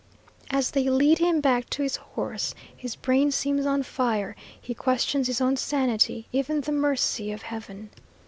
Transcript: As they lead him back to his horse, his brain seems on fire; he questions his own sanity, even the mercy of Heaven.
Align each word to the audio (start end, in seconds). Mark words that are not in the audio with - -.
As 0.49 0.71
they 0.71 0.89
lead 0.89 1.19
him 1.19 1.41
back 1.41 1.69
to 1.69 1.83
his 1.83 1.97
horse, 1.97 2.55
his 2.75 2.95
brain 2.95 3.29
seems 3.31 3.67
on 3.67 3.83
fire; 3.83 4.35
he 4.59 4.73
questions 4.73 5.27
his 5.27 5.39
own 5.39 5.55
sanity, 5.57 6.25
even 6.31 6.61
the 6.61 6.71
mercy 6.71 7.31
of 7.31 7.43
Heaven. 7.43 7.91